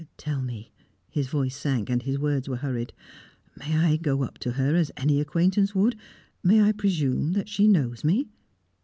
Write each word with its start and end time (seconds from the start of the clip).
Tell 0.17 0.41
me," 0.41 0.71
his 1.11 1.27
voice 1.27 1.55
sank, 1.55 1.87
and 1.91 2.01
his 2.01 2.17
words 2.17 2.49
were 2.49 2.55
hurried. 2.57 2.91
"May 3.55 3.77
I 3.77 3.97
go 3.97 4.23
up 4.23 4.39
to 4.39 4.53
her 4.53 4.75
as 4.75 4.91
any 4.97 5.21
acquaintance 5.21 5.75
would? 5.75 5.95
May 6.41 6.59
I 6.59 6.71
presume 6.71 7.33
that 7.33 7.47
she 7.47 7.67
knows 7.67 8.03
me?" 8.03 8.27